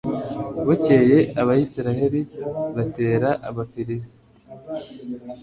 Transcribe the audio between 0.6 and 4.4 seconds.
bukeye, abayisraheli batera abafilisiti